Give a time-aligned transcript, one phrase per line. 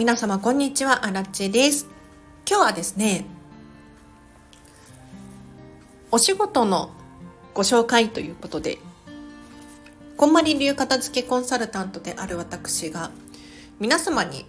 [0.00, 1.86] 皆様こんにちは、あらちです。
[2.48, 3.26] 今日はですね、
[6.10, 6.88] お仕事の
[7.52, 8.78] ご紹介ということで、
[10.16, 13.10] こんまり流片付けコンサルタントである私が、
[13.78, 14.46] 皆様に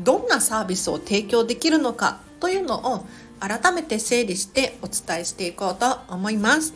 [0.00, 3.06] どんなサービスを提供できるのかというのを
[3.38, 6.74] 改めて整理してお伝えしていこうと思います。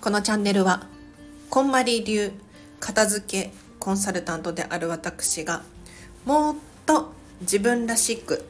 [0.00, 0.86] このチャンネルは、
[1.50, 2.30] こんまり流
[2.78, 5.64] 片付けコンサルタントである私が、
[6.24, 8.48] もっと自分らしく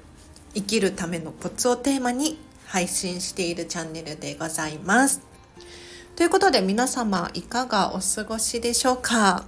[0.54, 5.22] 生きるためのコツをテーマに配信しているチャンネルでございます。
[6.14, 9.44] ということで皆様いかがお過ごしでしょうか？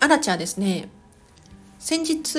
[0.00, 0.88] アラチはですね、
[1.78, 2.34] 先日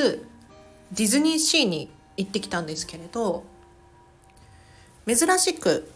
[0.92, 3.44] ディズニーシーに行ってきたんですけれど、
[5.08, 5.90] 珍しく、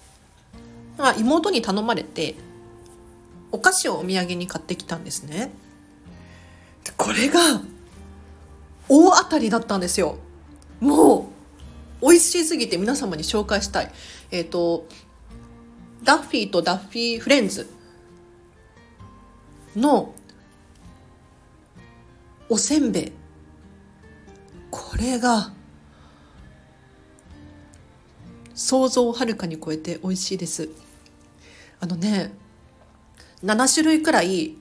[1.18, 2.36] 妹に頼まれて
[3.52, 5.52] お菓子をお土産に買ってきたんですね。
[6.98, 7.62] これが
[8.88, 10.18] 大当たりだったんですよ。
[10.80, 11.30] も
[12.02, 13.92] う美味しすぎて皆様に紹介したい。
[14.32, 14.88] えっ、ー、と、
[16.04, 17.70] ダッフィーとダッフィーフレンズ
[19.76, 20.14] の
[22.50, 23.12] おせんべい。
[24.70, 25.54] これが
[28.54, 30.70] 想像をはるかに超えて美味しいです。
[31.80, 32.34] あのね、
[33.44, 34.56] 7種類くらい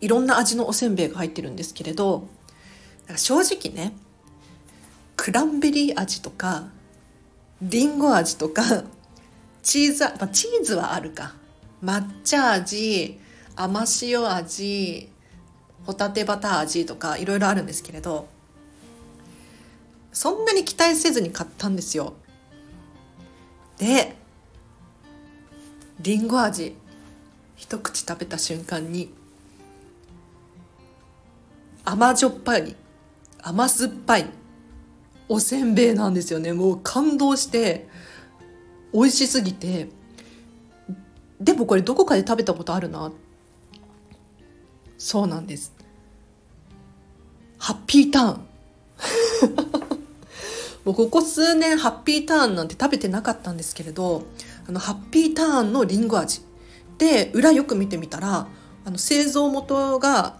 [0.00, 2.28] いろんな味のおせんべいが入ってるんですけれど
[3.16, 3.94] 正直ね
[5.16, 6.68] クランベリー味とか
[7.60, 8.62] りんご味とか
[9.62, 11.34] チーズ、まあ、チーズはあるか。
[11.84, 13.20] 抹茶味
[13.54, 15.08] 甘塩味
[15.86, 18.28] ホタテバター味とかいろいろあるんですけれど
[20.12, 22.14] そんなに期待せずに買ったんですよ。
[23.78, 24.16] で
[26.00, 26.76] りんご味
[27.56, 29.12] 一口食べた瞬間に
[31.90, 32.76] 甘じょっぱい
[33.42, 34.26] 甘酸っぱい
[35.26, 36.52] おせんべいなんですよね。
[36.52, 37.88] もう感動して
[38.92, 39.88] 美味しすぎて。
[41.40, 43.10] でもこれどこかで食べたことあるな。
[44.98, 45.72] そうなんです。
[47.56, 48.40] ハッピーターン。
[50.84, 54.24] もうここ数年ハッピーターンなんて食べてなかったんですけれど
[54.66, 56.42] あのハッピーターンのりんご味。
[56.98, 58.46] で裏よく見てみたら
[58.84, 60.36] あの製造元が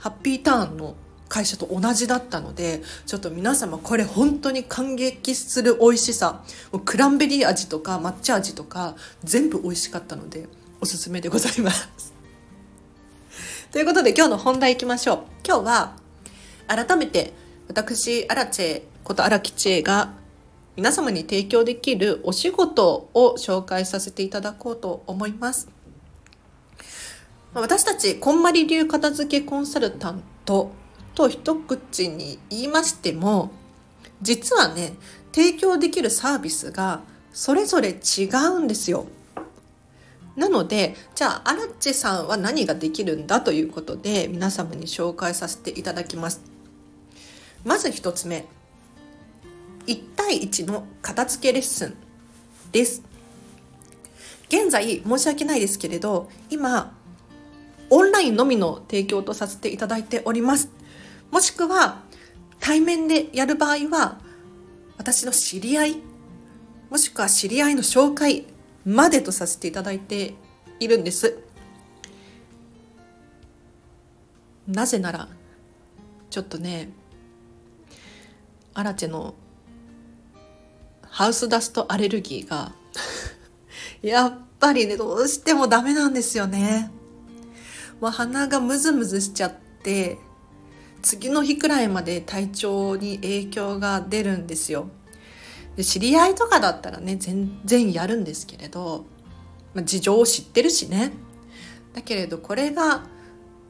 [0.00, 0.96] ハッピーターンの
[1.28, 6.42] 会社と同じだったのでちょっと皆様これ本当に感激する美味しさ
[6.84, 10.48] クランベリー味とか抹茶味とか全部美味しかったので
[10.80, 12.12] おすすめでございます。
[13.70, 15.18] ということで今日の本題いきましょう。
[15.46, 15.96] 今日は
[16.66, 17.32] 改めて
[17.68, 20.14] 私アラチェこと荒木千恵が
[20.76, 25.68] 皆様に提供できるお仕事を紹介させていただこうと思います。
[27.52, 30.70] 私たちこんまり流片付けコンサルタント
[31.14, 33.50] と一口に言いましても
[34.22, 34.92] 実はね
[35.32, 37.00] 提供できるサービスが
[37.32, 38.24] それぞれ違
[38.54, 39.06] うんですよ。
[40.36, 46.40] なのでじゃあアラッチさんは何ができるんだということで皆様に紹介させていただきます。
[47.64, 48.46] まず一つ目
[49.86, 51.96] 1対1の片付けレッスン
[52.70, 53.02] です。
[54.48, 56.96] 現在申し訳ないですけれど今
[58.20, 60.70] イのみの提供とさせていただいております。
[61.30, 62.02] もしくは
[62.58, 64.18] 対面でやる場合は
[64.98, 65.96] 私の知り合い
[66.90, 68.46] もしくは知り合いの紹介
[68.84, 70.34] までとさせていただいて
[70.80, 71.38] いるんです。
[74.66, 75.28] なぜなら
[76.30, 76.90] ちょっとね
[78.74, 79.34] アラチェの
[81.02, 82.72] ハウスダストアレルギーが
[84.02, 86.90] やっぱりねどうしてもダメなんですよね。
[88.00, 89.52] もう鼻がムズムズしちゃっ
[89.82, 90.18] て
[91.02, 94.88] 次の日くらいまで体調に影響が出るんですよ。
[95.76, 99.06] で知り合いとかだったらね全然やるんですけれど、
[99.74, 101.12] まあ、事情を知ってるしね。
[101.94, 103.04] だけれどこれが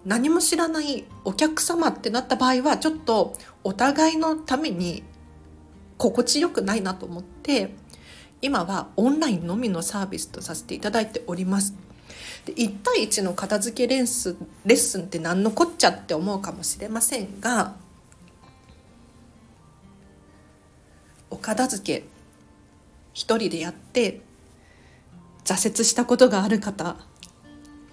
[0.05, 3.35] 何も知らないお客様ってなった場合はちょっと
[3.65, 5.03] お互いのために
[5.99, 7.75] 心地よくないなと思って
[8.41, 11.75] 今はオンラインのみのサービスとさせていただいております。
[12.45, 17.75] で1対1の片付けレッスンレッスンって何のこっちゃって思うかもしれませんが
[21.31, 22.07] お片付け
[23.13, 24.21] 一人でやって
[25.45, 26.97] 挫折したことがある方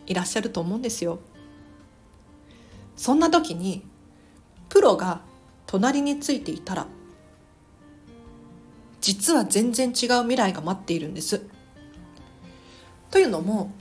[0.06, 1.20] いらっしゃると思うんですよ。
[2.96, 3.84] そんな時に
[4.70, 5.22] プロが
[5.66, 6.88] 隣についていたら
[9.02, 11.42] 実は全然違う未来が待っているんです。
[13.12, 13.72] というのも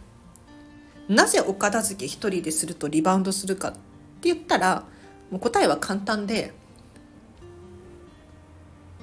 [1.09, 3.79] なぜお片付け一人でするとリバウンドするかって
[4.23, 4.85] 言ったら
[5.31, 6.53] もう答えは簡単で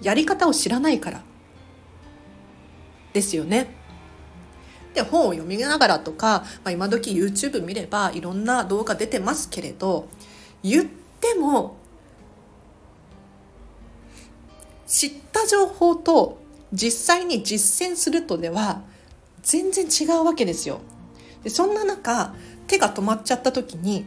[0.01, 1.21] やり方を知らないから
[3.13, 3.75] ですよね。
[4.93, 10.07] で本を読みながらとか、まあ、今時 YouTube 見ればいろんな動画出てますけれど
[10.61, 10.85] 言っ
[11.19, 11.77] ても
[14.85, 16.37] 知った情報と
[16.71, 18.83] 実際に実践するとでは
[19.41, 20.81] 全然違うわけですよ。
[21.43, 22.33] でそんな中
[22.67, 24.05] 手が止まっちゃった時に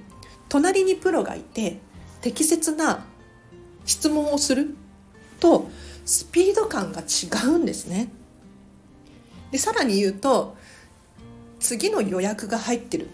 [0.48, 1.78] 隣にプロがいて
[2.20, 3.04] 適切な
[3.84, 4.74] 質問をする
[5.40, 5.68] と
[6.04, 8.08] スピード感が違うんですね。
[9.50, 10.56] でさらに言うと
[11.60, 13.08] 次の予約が入ってるっ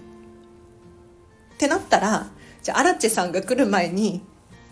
[1.59, 2.31] てなったら
[2.63, 4.23] じゃあアラチェさんが来る前に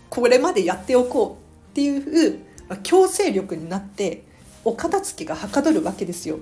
[0.09, 2.39] これまでやっておこうっていう
[2.83, 4.23] 強制力になって
[4.63, 6.39] お片付けがはかどるわけですよ。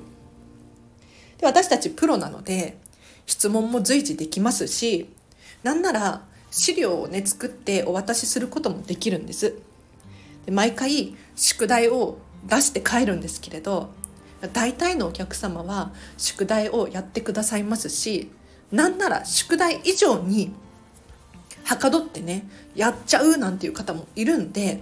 [1.37, 2.77] で私たちプロなので
[3.29, 5.07] 質問も随時できますし
[5.61, 9.59] なんなら資料をね作ってお渡しすることもできるんです。
[10.47, 12.17] で毎回宿題を
[12.47, 13.91] 出して帰るんですけれど
[14.51, 18.31] 大体のお客様は宿題をやってくださいますし
[18.71, 20.51] なんなら宿題以上に
[21.65, 24.79] はかどってねやっちゃうなんていう方もいるんで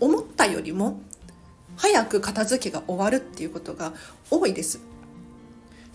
[0.00, 1.00] 思ったよりも
[1.76, 3.94] 早く片付けが終わるっていうことが
[4.30, 4.87] 多いです。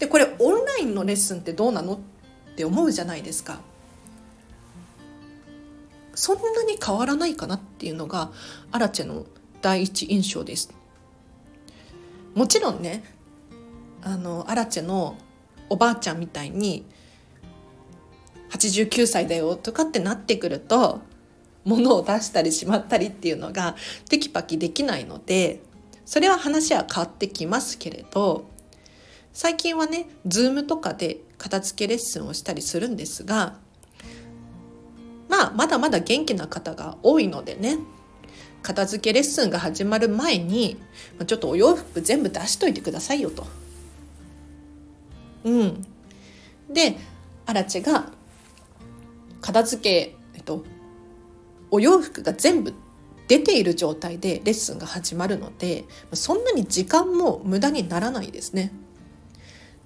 [0.04, 2.00] でこれオンラインのレッスンってどうなのっ
[2.58, 3.62] て思うじゃないですか。
[6.14, 8.30] そんなに変わらないかなっていうのが
[8.74, 9.26] アラチェの
[9.62, 10.74] 第一印象です。
[12.36, 13.02] もちろんね
[14.02, 15.16] あのアラチェの
[15.70, 16.86] おばあちゃんみたいに
[18.50, 21.00] 89歳だよとかってなってくると
[21.64, 23.78] 物を出したりしまったりっていうのが
[24.10, 25.62] テキパキできないので
[26.04, 28.52] それは話は変わってきますけれど
[29.34, 33.58] 最近はね Zoom とかで片付けレッスンをしたりするんですが
[35.28, 37.80] まあまだまだ元気な方が多いのでね
[38.62, 40.78] 片付けレッスンが始まる前に
[41.26, 43.46] ちょっとお洋服全部出しといてくださいよと。
[45.44, 45.86] うん、
[46.70, 46.96] で
[47.46, 48.10] アラチが
[49.42, 50.64] 片付け、えっと、
[51.70, 52.74] お洋服が全部
[53.28, 55.84] 出ている状態でレッスンが始まるので
[56.14, 58.72] そんなに時間も無駄にならないですね。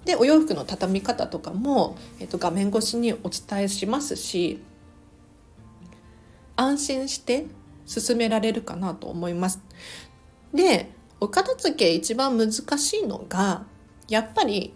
[0.08, 4.58] でお洋服の畳み方とかも、えっと、画面越しにお伝えしますし
[6.56, 7.44] 安心して
[7.84, 9.60] 進められるかなと思います。
[10.54, 10.90] で
[11.20, 13.66] お片付け一番難しいのが
[14.08, 14.72] やっぱり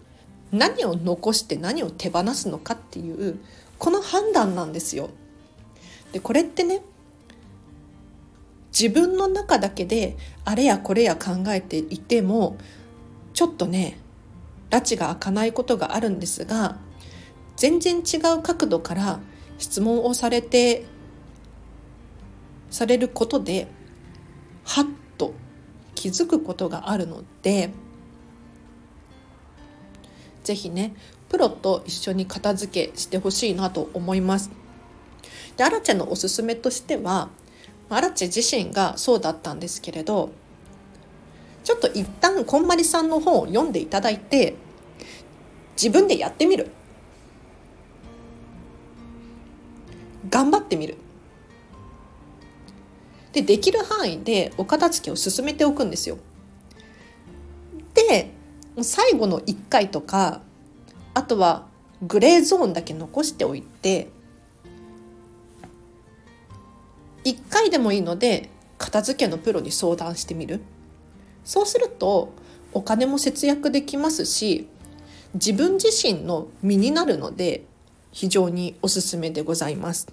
[0.50, 3.38] 何を残して何を手放すのかっていう
[3.78, 5.08] この判断なんですよ。
[6.12, 6.82] でこれってね
[8.78, 12.58] 自分の中だけであれやこれや考えていても
[13.32, 14.01] ちょっとね
[14.72, 16.78] 拉致が開かないことがあるんですが
[17.56, 19.20] 全然違う角度から
[19.58, 20.84] 質問をされて
[22.70, 23.68] されることで
[24.64, 24.86] はっ
[25.18, 25.34] と
[25.94, 27.70] 気づくことがあるので
[30.42, 30.94] ぜひね
[31.28, 34.50] プロと一緒に片付けしてほしいなと思います。
[35.56, 37.28] でアラチェのおすすめとしては
[37.90, 40.32] アラチェ自身がそうだったんですけれど
[41.64, 44.56] ちょっと一旦こんまりさんの本を読んでいただいて
[45.76, 46.70] 自分でやってみる。
[50.28, 50.96] 頑張ってみる。
[53.32, 56.18] でできる範囲でお片付けを進めておくんですよ。
[57.94, 58.30] で
[58.82, 60.40] 最後の1回とか
[61.14, 61.66] あとは
[62.02, 64.08] グレーゾーンだけ残しておいて
[67.24, 70.60] 1回でもいいので片付けのプロに相談してみる。
[71.44, 72.32] そうすると
[72.72, 74.68] お金も節約できますし
[75.34, 77.64] 自分自身の身になるので
[78.12, 80.06] 非常におすすめでございます。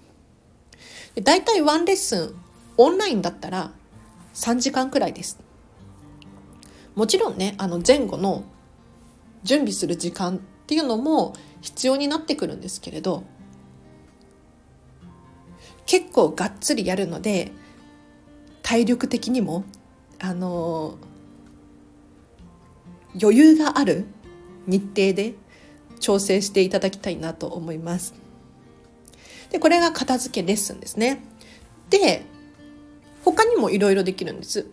[1.21, 2.35] だいたいワンレッスン
[2.77, 3.71] オンラインだったら
[4.33, 5.37] 3時間くらいです。
[6.95, 8.43] もちろんねあの前後の
[9.43, 13.23] 準備する時間っていうのも必要になってくるんですけれど
[15.85, 17.51] 結構がっつりやるので
[18.61, 19.63] 体力的にも
[20.19, 20.97] あの
[23.19, 24.05] 余裕がある
[24.67, 25.35] 日程で
[25.99, 28.13] 調整していただきたいなと思います。
[29.49, 31.23] でこれが片付けレッスンですね。
[31.89, 32.23] で
[33.23, 34.67] 他にもいろいろできるんです。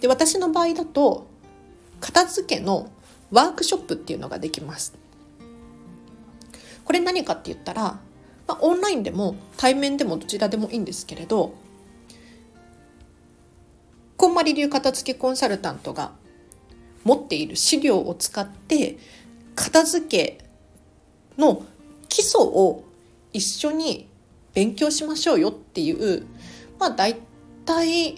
[0.00, 1.26] で私の場合だと
[2.00, 2.90] 片付けの
[3.30, 4.94] ワークショップっていうのができます。
[6.84, 8.00] これ何かって言ったら
[8.46, 11.54] まあ、オンラインでも対面でもどちらでもいいんですけれど
[14.16, 16.12] こんまり流片付けコンサルタントが
[17.06, 18.98] 持っている資料を使って
[19.54, 20.38] 片付け
[21.38, 21.64] の
[22.08, 22.82] 基礎を
[23.32, 24.08] 一緒に
[24.54, 26.26] 勉強しましょうよっていう
[26.80, 27.16] まあ大
[27.64, 28.16] 体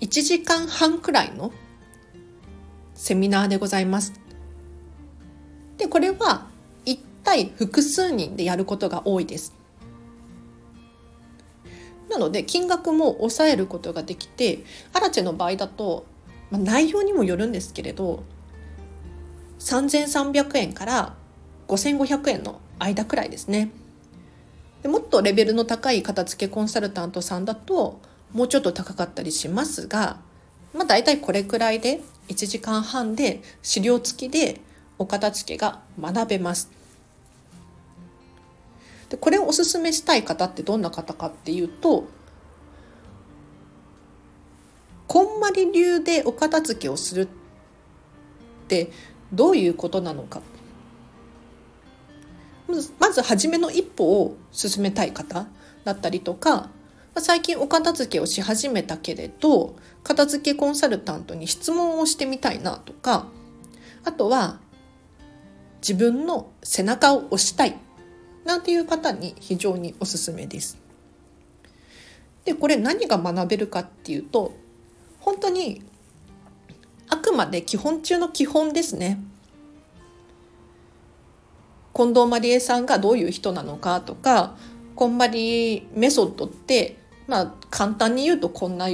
[0.00, 1.52] 1時間半くらいの
[2.94, 4.12] セミナーでございます。
[5.76, 6.48] でこれは
[6.84, 9.57] 1対複数人でやることが多いです。
[12.08, 14.60] なので金額も抑えることができて
[14.92, 16.06] アラチェの場合だと、
[16.50, 18.22] まあ、内容にもよるんですけれど
[19.58, 21.14] 3300円から
[21.66, 23.70] 5500円の間くらいですね。
[24.82, 28.00] でもっとレベルの高い片付けコンサルタントさんだと
[28.32, 30.18] もうちょっと高かったりしますが
[30.72, 34.60] まあ大体これくらいで1時間半で資料付きで
[34.98, 36.77] お片付けが学べます。
[39.08, 42.06] でこれをおすすめしたい方ってどんな方かっていうと
[45.06, 47.28] こんまり流でお片付けをするっ
[48.68, 48.90] て
[49.32, 50.42] どういうことなのか。
[52.98, 55.46] まず初めの一歩を進めたい方
[55.84, 56.68] だったりとか
[57.16, 63.26] 最近お片付けをし始めたけれど片付けコンサルタントに質問をしてみたいなとか
[64.04, 64.60] あとは
[65.80, 67.78] 自分の背中を押したい
[68.48, 70.78] なんていう方に非常におすすめです。
[72.46, 74.54] でこれ何が学べるかっていうと
[75.20, 75.82] 本当に
[77.10, 79.20] あくまで基本中の基本ですね。
[81.94, 84.56] 近藤麻理恵さんがどういう人なのかとか
[84.94, 88.88] こんまりメソッドってまあ簡単に言うとこんな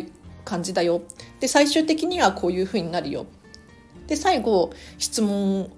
[0.44, 1.02] 感じだよ
[1.38, 3.26] で最終的にはこういうふうになるよ
[4.08, 5.70] で最後質問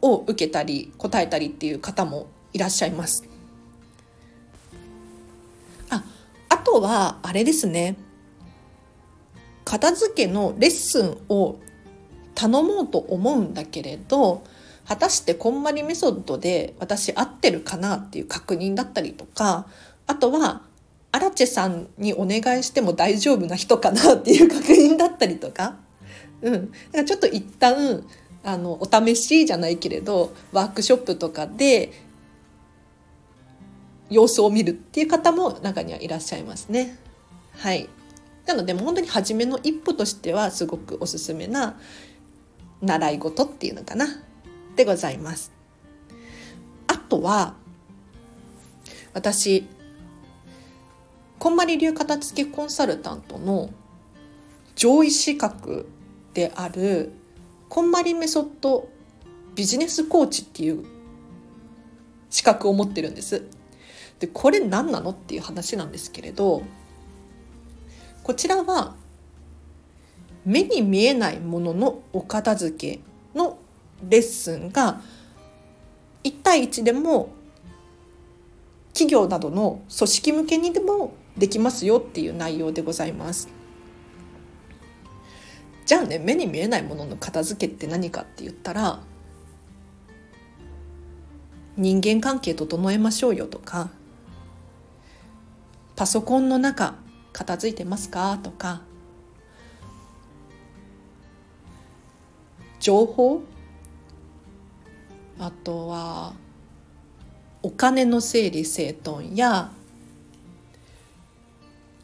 [0.00, 3.24] を受けたり答えたりっていう方もいらっしゃいます。
[5.90, 6.02] あ
[6.48, 7.96] あとはあれですね。
[9.64, 11.58] 片付けのレッスンを
[12.34, 14.44] 頼もうと思うんだけれど
[14.86, 19.66] 果たしてこんまりメソッドで私合ってるかなっていう確認だったりとか
[20.06, 20.62] あとは
[21.12, 25.76] アラチェさんにお願いしても大丈夫な人かなっていう確認だったりとか、
[26.42, 26.68] うん、だか
[26.98, 28.04] らちょっと一旦
[28.42, 32.03] あのお試しじゃないけれどワークショップとかで
[34.10, 36.98] 様子を見るっていう方も中にはいらっしゃいますね。
[37.56, 37.88] はい。
[38.46, 41.78] なのでも本当に初めの一歩としてはすごくおすすめな
[42.82, 44.06] 習い事っていうのかな
[44.76, 45.52] でございます。
[46.86, 47.54] あとは
[49.14, 49.66] 私
[51.38, 53.70] こんまり流片付けコンサルタントの
[54.76, 55.88] 上位資格
[56.34, 57.12] である
[57.68, 58.88] こんまりメソッド
[59.54, 60.84] ビジネスコーチっていう
[62.28, 63.46] 資格を持ってるんです。
[64.20, 66.62] でこれ何なのっていう話なんですけれど
[68.22, 68.94] こちらは
[70.44, 73.00] 目に見えないもののお片付け
[73.38, 73.58] の
[74.08, 75.00] レッスンが
[76.22, 77.30] 1対1でも
[78.92, 83.48] 企業などの組織向けにでもできますよっていう内容でございます。
[85.84, 89.00] じゃあね目に見えないものの片付けって何かって言ったら
[91.76, 93.90] 人間関係整えましょうよとか
[95.96, 96.96] パソコンの中
[97.32, 98.38] 片付いてますか？
[98.42, 98.82] とか。
[102.80, 103.42] 情報？
[105.38, 106.34] あとは
[107.62, 109.70] お金の整理整頓や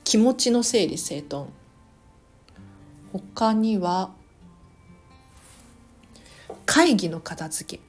[0.05, 1.49] 気持ちの整理整頓。
[3.13, 4.11] 他には
[6.65, 7.83] 会議の片付け。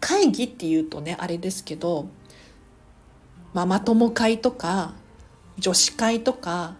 [0.00, 2.08] 会議っていうとねあれですけど
[3.54, 4.94] ママ友会とか
[5.58, 6.74] 女子会とか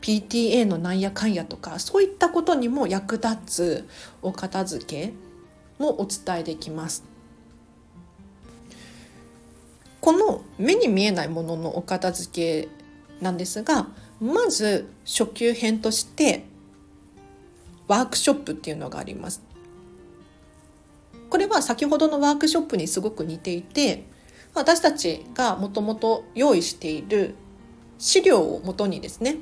[0.00, 3.88] PTA のなんやかんやとかそういったことにも役立つ
[4.20, 5.12] お片付け
[5.78, 7.04] もお伝えできます。
[10.00, 12.68] この目に見えないもののお片付け
[13.20, 13.86] なんですが
[14.20, 16.44] まず初級編として
[17.86, 19.42] ワークショップっていうのがあります。
[21.30, 24.04] これは先ほどのワークショップにすごく似ていて
[24.54, 27.36] 私たちがもともと用意している
[28.02, 29.36] 資料をもとにですね。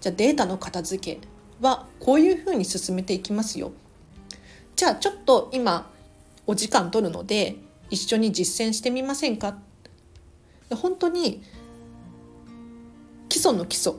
[0.00, 1.20] じゃあデータの片付け
[1.60, 3.72] はこういうふうに進めていきますよ。
[4.76, 5.90] じゃあちょっと今
[6.46, 7.56] お時間取るので
[7.90, 9.58] 一緒に実践してみませんか？
[10.70, 11.42] 本当に
[13.28, 13.94] 基礎の基礎。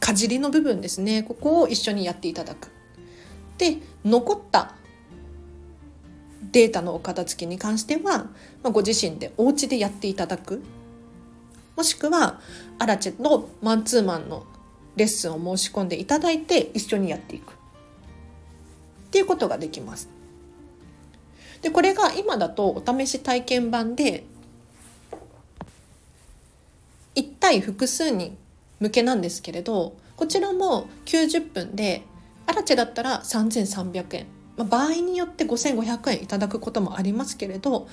[0.00, 1.24] かじりの部分ですね。
[1.24, 2.70] ここを一緒にやっていただく。
[3.58, 4.74] で残った
[6.52, 8.30] データのお片付けに関しては、
[8.62, 10.62] ま、ご自身でお家でやっていただく。
[11.76, 12.40] もしくは
[12.78, 14.46] アラチェのマンツーマンの
[14.96, 17.54] レッスンを申し込んでいただいて一緒にやっていくっ
[19.10, 20.08] ていうことができます。
[21.62, 24.24] でこれが今だとお試し体験版で
[27.14, 28.36] 1対複数人
[28.80, 32.02] 向けなんですけれどこちらも90分で
[32.46, 34.26] アラチェだったら3300円、
[34.56, 37.88] まあ、場合によって5500円いただくこともありますけれど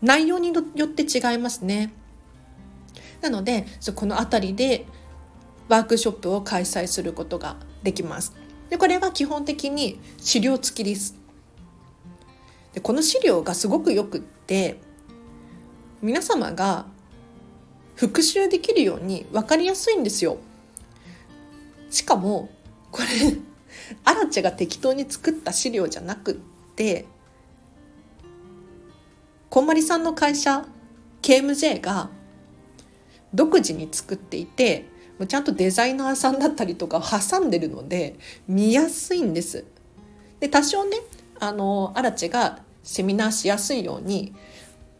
[0.00, 1.92] 内容によって違いますね。
[3.20, 4.86] なのでこの辺りで
[5.68, 8.34] ワークショップを開催することができます。
[8.70, 11.16] でこれは基本的に資料付きです。
[12.74, 14.78] でこの資料がすごくよくって
[16.02, 16.86] 皆様が
[17.94, 20.38] 復習できるように分かりやすいんですよ。
[21.90, 22.50] しかも
[22.90, 23.06] これ
[24.04, 26.34] アラチェが適当に作った資料じゃなくっ
[26.74, 27.06] て
[29.48, 30.66] こんまりさんの会社
[31.22, 32.10] KMJ が
[33.36, 34.86] 独自に作っていて
[35.28, 39.64] ちゃんとデザイナーさんだったりとか挟んでるので見やすいんです。
[40.40, 40.98] で多少ね
[41.38, 44.34] あのアラチがセミナーしやすいように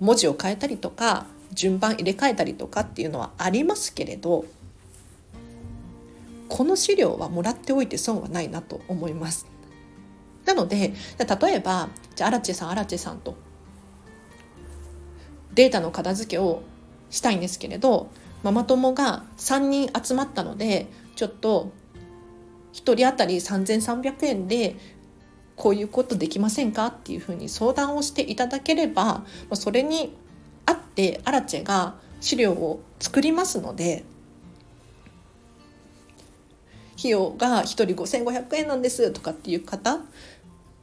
[0.01, 4.45] 文字を変えたりとか順番入れ替えたりとかっていうのはありますけれど
[6.49, 9.47] この資料はもらっておいて損はないなと思います。
[10.45, 13.35] なので例えばじゃあアラチェさんアラチェさんと
[15.55, 16.63] データの片付けを
[17.11, 18.11] したいんですけれど
[18.43, 21.73] ママ友が3人集まったのでちょっと
[22.73, 24.77] 1人当たり3300円で
[25.57, 29.25] こういうことできませんかっていうふうに相談をしていただければ
[29.55, 30.15] それに
[30.67, 34.05] あってアラチェが資料を作りますので
[36.99, 39.99] 費用が1人5500円なんですとかっていう方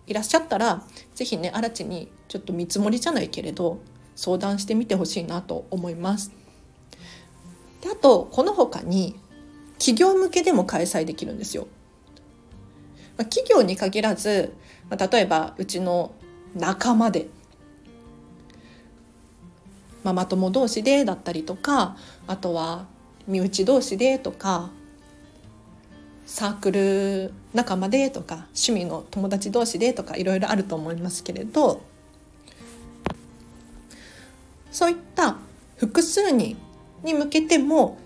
[0.05, 0.83] いらっしゃったら
[1.15, 3.79] 是非ねアラチェにちょっと見積もりじゃないけれど
[4.15, 6.42] 相談してみてほしいなと思います。
[7.83, 9.19] であとこの他に
[9.77, 11.67] 企業向けでも開催できるんですよ。
[13.17, 14.53] まあ、企業に限らず、
[14.89, 16.13] まあ、例えばうちの
[16.55, 17.27] 仲間で
[20.03, 22.87] ママ友同士でだったりとかあとは
[23.27, 24.69] 身内同士でとか
[26.25, 31.83] サークル仲間でとか趣味の友達同士でとかいろいろあると思いますけれど
[34.71, 35.37] そういった
[35.77, 36.57] 複数人
[37.03, 37.97] に向けても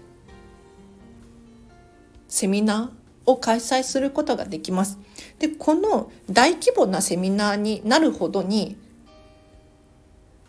[2.28, 5.00] セミナーを開催することができます。
[5.40, 8.78] でこの大規模なセミナーになるほどに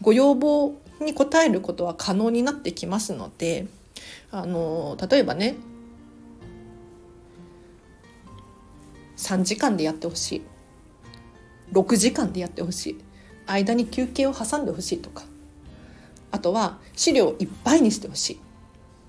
[0.00, 3.66] ご要望に応えることは可能になってきますので
[4.30, 5.56] あの例えばね
[9.16, 10.42] 3時間でやってほしい。
[11.72, 12.98] 6時間でやってほしい。
[13.46, 15.24] 間に休憩を挟んでほしいとか。
[16.30, 18.40] あとは資料をいっぱいにしてほしい。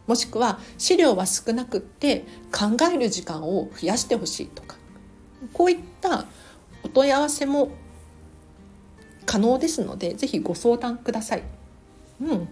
[0.08, 4.78] もしくは資料は少なくって考える時間を増やしてほしいとか。
[5.54, 6.26] こういった
[6.84, 7.72] お問い合わせも
[9.26, 11.44] 可能ですのでぜひご相談ください。
[12.22, 12.50] うん、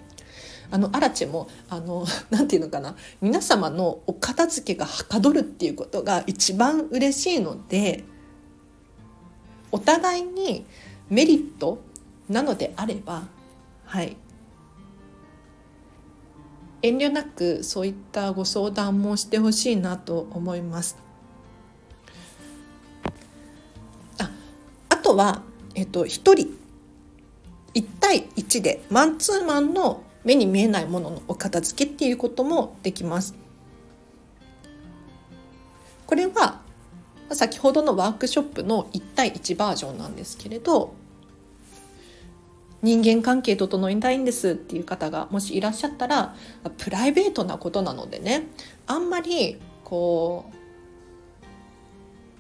[0.70, 2.96] あのアラチェもあの なんていうのかな。
[3.22, 8.04] 皆様のお片付けがはかどるっていうことが一番嬉しいので
[9.72, 10.66] お互いに
[11.10, 11.80] メリット
[12.30, 13.28] なのであれば
[13.86, 14.18] はい。
[16.82, 20.98] 遠慮なくそういったご相談もしてほしいなと思います。
[24.20, 24.30] あ
[24.90, 25.42] あとは、
[25.76, 26.34] えっと、1人
[27.74, 33.36] 1対1でマンツーマンの目に見えないもののお片付けっていうこともできます。
[36.06, 36.62] これは
[37.32, 40.94] 先ほどのワークショップの1対1バージョンなんですけれど
[42.82, 46.36] 人間関係整えたいんですっていう方がもしいらっしゃったら
[46.78, 48.44] プライベートなことなのでね
[48.86, 50.58] あんまりこう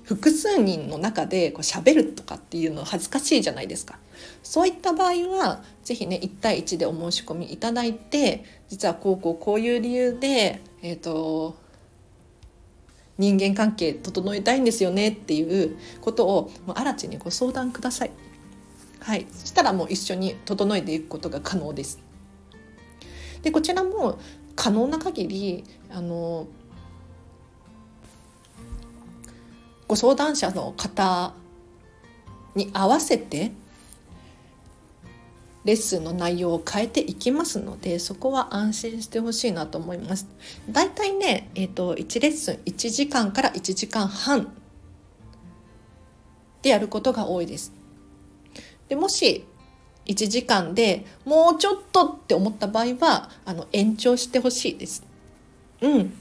[0.03, 3.99] 複数人の中でこう喋るとかっていうのは恥ずかしいじゃないですか。
[4.41, 11.57] そういった場合は是非ね1対1でお申し込みいただいて実はこうこうこういう理由で、えーと
[13.17, 18.11] 人間関係整えたいんですよねっていうことをもう新地にご相談ください。
[19.07, 21.97] はい、そしたらもう一緒に整えていくことが可能です。
[23.41, 24.19] でこちらも
[24.53, 26.45] 可能な限りあの
[29.87, 31.33] ご相談者の方
[32.53, 33.53] に合わせて
[35.63, 40.27] レッスンの内容を変えていきますのでそこは安心してほしいなと思います。
[40.69, 44.53] だいたいね、えーと、1レッスン1時間から1時間半
[46.61, 47.86] でやることが多いです。
[48.89, 49.45] でもし
[50.05, 55.03] 1時間でもうちょっとって思った場合はあの延長してほしいです。
[55.81, 56.13] うん。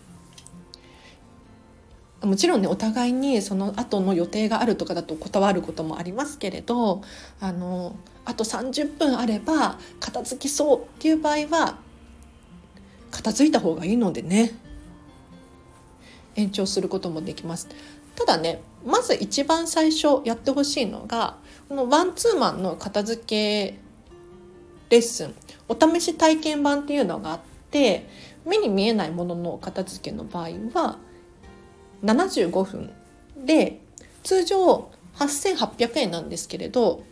[2.23, 7.03] もちろんねお互いにその後の予定があるとかだと断ることもありますけれど
[7.41, 11.79] あのあと30分あれば片付きそうっていう場合は
[13.11, 14.53] 片付いた方がいいのでね
[16.35, 17.69] 延長することもできます。
[18.17, 21.37] ただねまず一番最初やってほしいのが
[21.69, 23.79] このワンツーマンの片付け
[24.91, 25.35] レッスン
[25.69, 28.09] お試し体験版っていうのがあって
[28.45, 30.99] 目に見えないものの片付けの場合は
[32.05, 32.93] 75分
[33.45, 33.81] で
[34.23, 37.03] 通常8800円なんですけれど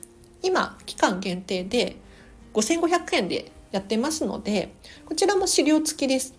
[0.43, 1.97] 今期間限定で
[2.53, 4.73] 5500円でやってますので
[5.07, 6.35] こちらも資料付きです。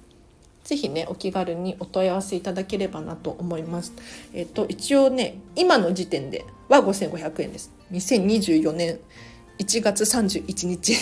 [0.63, 3.93] ぜひねお気軽にお問い合わせいただければなと思います。
[4.33, 7.74] えっ、と一応ね今の時点では5500円です。
[7.91, 8.99] 2024年
[9.59, 10.93] 1月31日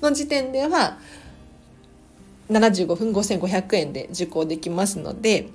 [0.00, 0.98] の時点では
[2.50, 5.48] 75分5500円で受講できますので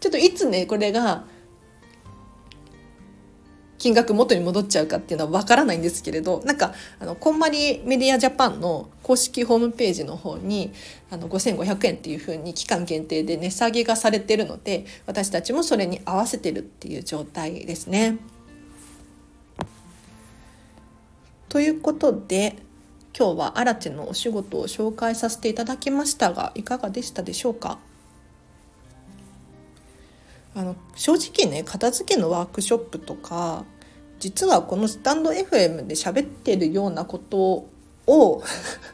[0.00, 1.24] ちょっといつねこれが
[3.78, 10.72] 金額元に戻っちゃうかっていうのはわからないんですけれどなんかあのこんまりメディアジャパンの公式ホームページの方に
[11.10, 18.16] あの5500円っていうふうに期間限定で値下げがされてるので私たちもそれに合わせてるっていう状態ですね。
[21.54, 22.56] ということで
[23.16, 27.78] 今日はアラチのお仕事を紹介させていただきましたがいかがでしたでしょうか？
[30.56, 33.64] あの正直ね片付けのワークショップとか
[34.18, 37.68] 実はこのスタンド FM で喋ってるようなこと
[38.08, 38.42] を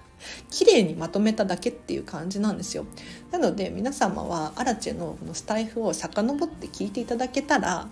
[0.53, 2.85] 綺麗にまとめただけっていう感じなんですよ。
[3.31, 7.89] なので皆様はアラチェのこのスタイフを遡って聞いていただけたら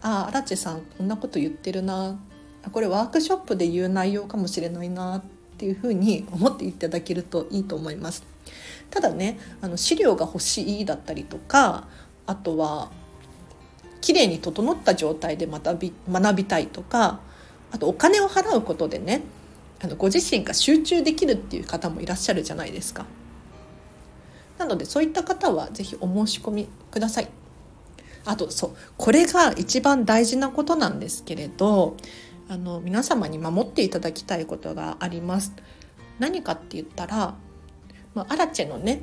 [0.00, 2.20] ああアラチェさんこんなこと言ってるな
[2.70, 5.22] これワークショップで言う内容かもしれないなっ
[5.58, 8.24] ていうふうに思っていただけるといいと思います。
[8.90, 11.88] ただねあの資料が欲しいだったりとか
[12.26, 12.90] あとは
[14.00, 17.20] 綺麗に整った状態で学び学びたいとか
[17.70, 19.22] あとお金を払うことでね
[19.82, 23.06] あのご自身が集中できるっていう方もいらっしゃるじゃないですか。
[24.58, 27.28] なのでそういった方は是非お申し込みください。
[28.24, 31.96] あとそうこれが一番大事なことなんですけれど
[32.48, 35.52] あの皆様に守っていただきたいことがあります。
[36.18, 37.34] 何かって言ったら、
[38.14, 39.02] まあ、アラチェのね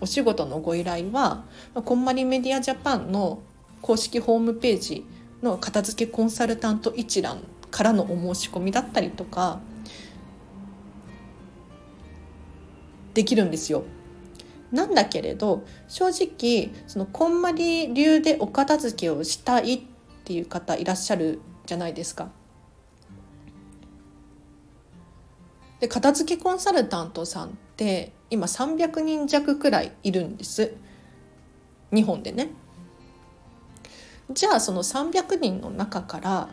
[0.00, 3.42] お仕事のご依頼はこんまりメディアジャパンの
[3.80, 5.06] 公式ホームページ
[5.42, 9.60] の片付けコンサルタント一覧からのお申し込みだったりとか
[13.14, 13.84] できるんですよ。
[14.72, 19.80] なんだけれど正直そのこんまり流でお片付けをしたいっ
[20.24, 22.30] ていう方いらっしゃるじゃないですか。
[25.84, 30.72] で片付けコンサルタントさんって今300人弱くらいいるんです。
[31.92, 32.52] 日本でね。
[34.30, 36.48] じゃあその300人の中から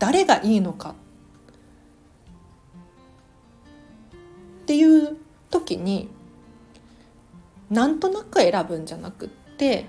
[0.00, 0.96] 誰がいいのか。
[4.62, 5.16] っていう
[5.48, 6.08] 時に
[7.70, 9.86] なんとなく選ぶんじゃなくって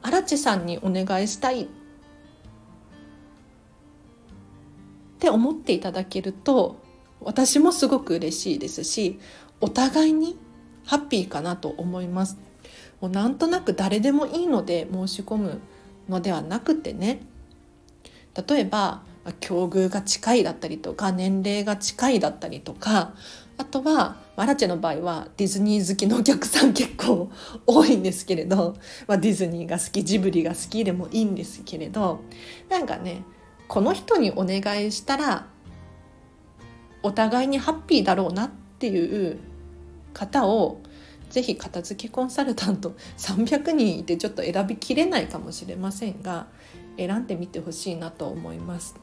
[0.00, 1.64] 荒地さんにお願いしたい。
[1.64, 1.68] っ
[5.18, 6.80] て思っていただけると
[7.24, 9.18] 私もすごく嬉しいですし
[9.60, 10.38] お互いに
[10.84, 12.38] ハッピーかなと思います。
[13.00, 15.60] もうなんとなく誰でもいいので申し込む
[16.08, 17.20] のではなくてね
[18.48, 19.02] 例えば
[19.40, 23.14] 境遇が近いだったりとか年齢が近いだったりとか
[23.58, 27.30] あとはマラチェの場合はディズニー好きのお客さん結構
[27.66, 32.22] 多いんですけれど、まあ、ディズニーが好きジブリが好きでもいいんですけれど
[32.68, 33.22] なんかね
[33.68, 35.46] この人にお願いしたら
[37.02, 39.38] お互いにハッピーだろうなっていう
[40.12, 40.80] 方を
[41.30, 46.46] ぜひ片付けコンサルタント300人いてちょっと選びきれないかもしれませんが
[46.98, 48.94] 選んでみてほしいなと思います。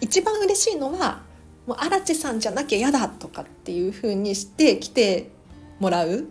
[0.00, 1.22] 一番嬉しいのは
[1.66, 5.30] もう荒地さんじゃなきゃ嫌だとかっていう風にして来て
[5.78, 6.26] もらう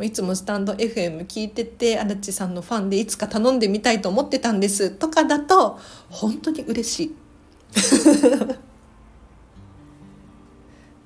[0.00, 7.14] いつもスタンド FM 聞いてて荒地さんのファンでいつか頼んでみたいと思ってたんですとかだと本当に嬉しい。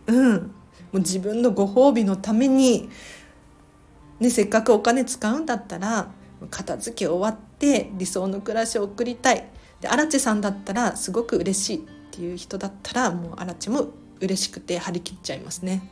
[0.06, 0.34] うん
[0.92, 2.88] もう自分のご褒美のために、
[4.18, 6.10] ね、せっかくお金使うんだったら
[6.50, 9.46] 片付け終わって理想の暮らしを送りたい
[9.80, 11.80] で荒地さんだったらすごく嬉しいっ
[12.10, 13.88] ていう人だったらもう荒地も
[14.20, 15.82] 嬉しくて張り切っちゃいますね。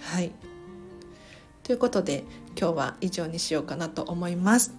[0.00, 0.32] はい
[1.64, 2.24] ということで
[2.58, 4.72] 今日は以上にしようかなと思います。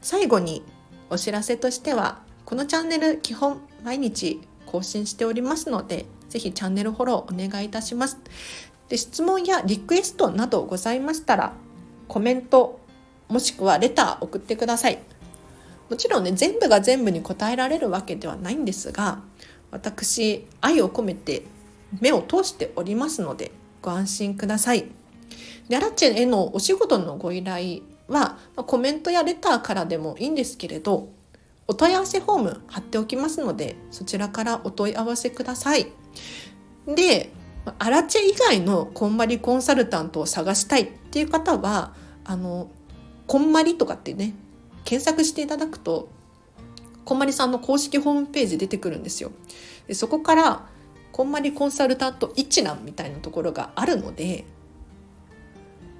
[0.00, 0.62] 最後に
[1.10, 8.18] お知らせとしてはこのチャンネル基本毎日更新しておりますのでぜひチャンネルフォローお願いいたします。
[8.88, 11.52] で質問やリクエストなどございましたら
[12.08, 12.80] コメント
[13.28, 14.98] もしくはレター送ってください
[15.90, 19.20] もちろんね全部が全部に答えられるわけではないんですが
[19.70, 21.42] 私愛を込めて
[22.00, 23.50] 目を通しておりますので
[23.82, 24.86] ご安心ください
[25.68, 31.08] でアラチェへのお仕事のご依頼はコメントやレターからでもいいんですけれど
[31.68, 35.92] お問い合わせフォーム貼っておきますのでそちらからお問い合わせください。
[36.86, 37.32] で
[37.78, 42.68] アラチェ以外のこんまりコンサルタントを探したいっていう方はあの
[43.26, 44.34] こんまりとかってね
[44.84, 46.08] 検索していただくと
[47.04, 49.32] こんまりさんの公式ホームページ出てくるんですよ。
[49.88, 50.68] でそこから
[51.10, 54.44] こんまりコンサルタント一覧みたいなところがあるので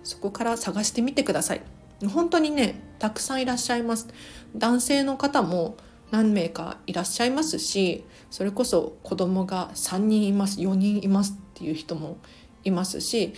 [0.05, 1.62] そこから探してみてください。
[2.04, 4.09] 本当にねたくさんいらっしゃいます
[4.54, 5.76] 男性の方も
[6.11, 12.18] 何名かいらっしゃいますしそれこそ子供が3人います4人いますっていう人も
[12.64, 13.32] いますし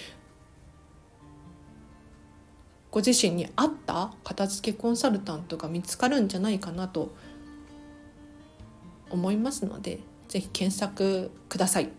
[2.91, 7.15] ご自身に合った片付けコンサルタントが見つかるんじゃないかなと
[9.11, 11.91] 思いますので是非検索ください。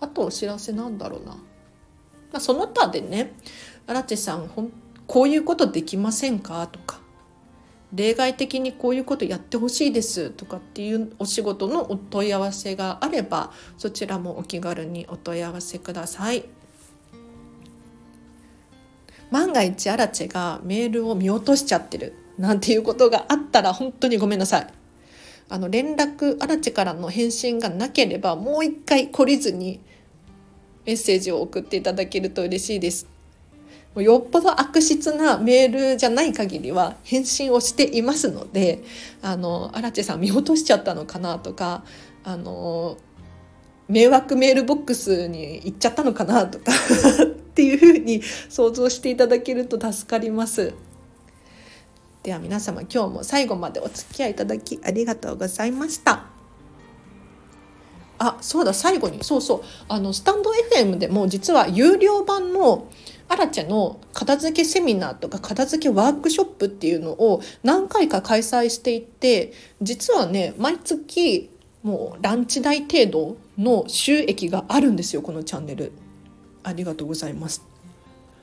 [0.00, 1.32] あとお知らせなんだろうな。
[1.32, 1.38] ま
[2.34, 3.34] あ、その他でね
[3.86, 4.48] 荒地さん
[5.08, 6.68] こういうことできませんか？
[6.68, 7.00] とか
[7.92, 16.44] 例外的にこういうことやってほしいですとかっていうお仕事のお問い合わせがあればそちらもお気軽にお問い合わせください。
[19.30, 24.66] 万が一アラチェがメールを見落としちゃってるなんていうことがあったら本当にごめんなさい。
[25.50, 29.80] あの連絡アラチェからの返信がなければもう一回懲りずに
[30.84, 33.17] メッセージを送っていただけると嬉しいです。
[33.96, 38.84] よっぽど悪質なメールじゃない限りは返信をしていますので
[39.22, 41.84] あの荒地さん見落としちゃったのかなとか
[42.22, 42.96] あの
[43.88, 46.70] 迷惑メールボックスに行っちゃったのかなとか
[47.24, 50.74] っていうふうに想像していただけると助かります。
[52.22, 56.26] では皆様今日も最後までお付き合いいただきありがとうございました。
[58.18, 62.88] あそうだ最後にそうそうあのスタンド FM でも実は有料版の
[63.28, 71.50] アラチェの片付けセミナーとか片付けワークショップっていうのを何回か開催していて実はね毎月
[71.82, 75.92] もうランチ代程度の収益があるんですよこのチャンネル。
[76.64, 77.64] ありがとうございます。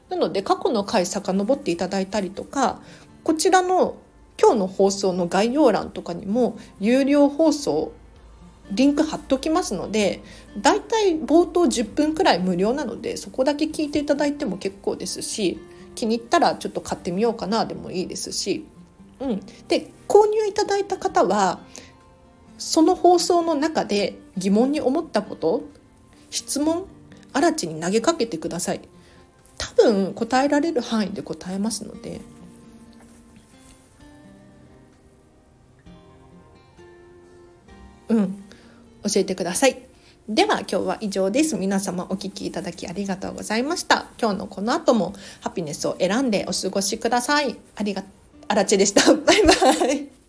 [0.09, 2.79] なので過去の回遡っていただいたりとか
[3.23, 3.97] こちらの
[4.39, 7.91] 今日の放送の概要欄とかにも有料放送
[8.71, 10.21] リンク貼っておきますので
[10.57, 15.59] だいたい冒頭10分くらい無料なのでそこだけ聞いていただいても結構ですし
[15.93, 18.65] 気に入ったらちょっと買ってみようかなでもいいですし、
[19.19, 21.59] うん、で購入いただいた方は
[22.57, 25.63] その放送の中で疑問に思ったこと
[26.29, 26.85] 質問
[27.33, 28.81] 新地に投げかけてください。
[29.57, 32.21] 多分答えられる範囲で答えますので。
[38.07, 38.44] うん。
[39.07, 39.81] 教えてください。
[40.27, 41.55] では今日は以上です。
[41.55, 44.07] 皆様お聴きいただきありがとうございました。
[44.19, 47.55] 今日のこの後もハピネスを選んでお過ごしください。
[47.75, 48.03] ありが、
[48.47, 49.13] あらちでした。
[49.13, 49.53] バイバ
[49.93, 50.24] イ。